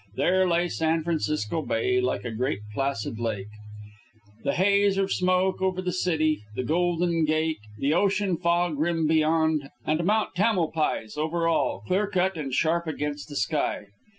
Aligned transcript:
There 0.15 0.47
lay 0.47 0.67
San 0.67 1.03
Francisco 1.03 1.61
Bay 1.61 2.01
like 2.01 2.25
a 2.25 2.31
great 2.31 2.61
placid 2.73 3.19
lake, 3.19 3.49
the 4.43 4.53
haze 4.55 4.97
of 4.97 5.11
smoke 5.13 5.61
over 5.61 5.79
the 5.79 5.91
city, 5.93 6.39
the 6.55 6.63
Golden 6.63 7.23
Gate, 7.23 7.59
the 7.77 7.93
ocean 7.93 8.35
fog 8.35 8.79
rim 8.79 9.05
beyond, 9.05 9.69
and 9.85 10.03
Mount 10.03 10.33
Tamalpais 10.35 11.17
over 11.19 11.47
all, 11.47 11.83
clear 11.85 12.07
cut 12.07 12.35
and 12.35 12.51
sharp 12.51 12.87
against 12.87 13.29
the 13.29 13.35
sky. 13.35 13.89